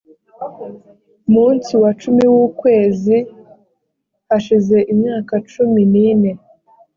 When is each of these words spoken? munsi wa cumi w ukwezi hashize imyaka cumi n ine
munsi 1.33 1.71
wa 1.81 1.91
cumi 2.01 2.23
w 2.33 2.37
ukwezi 2.47 3.17
hashize 4.29 4.77
imyaka 4.93 5.33
cumi 5.51 5.81
n 5.91 5.93
ine 6.09 6.31